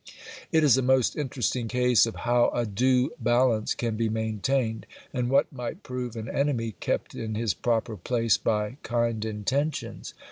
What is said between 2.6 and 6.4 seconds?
due balance can be maintained, and what might prove an